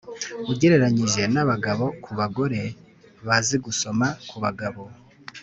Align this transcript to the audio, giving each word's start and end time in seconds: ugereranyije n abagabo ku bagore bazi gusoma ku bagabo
ugereranyije 0.51 1.21
n 1.33 1.35
abagabo 1.43 1.85
ku 2.03 2.09
bagore 2.19 2.61
bazi 3.27 3.55
gusoma 3.65 4.07
ku 4.29 4.35
bagabo 4.43 4.83